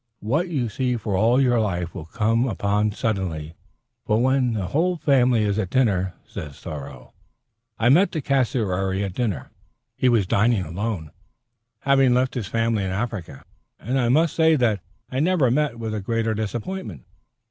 [0.21, 3.53] "What you seek for all your life you will come upon suddenly
[4.05, 7.13] when the whole family is at dinner," says Thoreau.
[7.77, 9.51] I met the cassowary at dinner.
[9.95, 11.11] He was dining alone,
[11.81, 13.43] having left his family in Africa,
[13.79, 14.79] and I must say that
[15.11, 17.05] I never met with a greater disappointment.